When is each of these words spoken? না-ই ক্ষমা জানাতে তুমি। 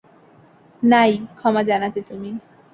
না-ই 0.83 1.13
ক্ষমা 1.37 1.61
জানাতে 1.63 1.99
তুমি। 2.01 2.29